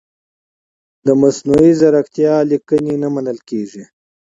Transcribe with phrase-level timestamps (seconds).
[1.05, 3.83] د مصنوعي ځیرکتیا لیکنې نه منل کیږي.